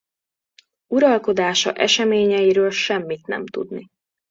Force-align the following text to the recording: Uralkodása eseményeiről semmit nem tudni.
Uralkodása 0.93 1.73
eseményeiről 1.73 2.71
semmit 2.71 3.27
nem 3.27 3.45
tudni. 3.45 3.87